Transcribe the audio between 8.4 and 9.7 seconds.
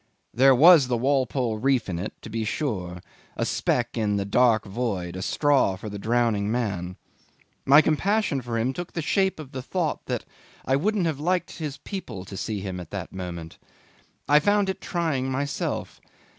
for him took the shape of the